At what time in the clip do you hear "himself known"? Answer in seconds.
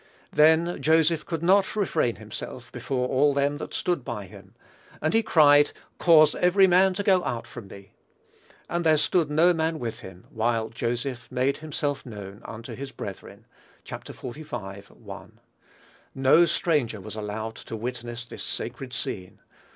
11.59-12.41